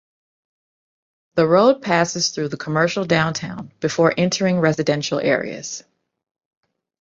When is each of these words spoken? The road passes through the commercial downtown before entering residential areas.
The 1.35 1.45
road 1.47 1.83
passes 1.83 2.29
through 2.29 2.47
the 2.47 2.57
commercial 2.57 3.05
downtown 3.05 3.71
before 3.79 4.11
entering 4.17 4.57
residential 4.59 5.19
areas. 5.19 5.83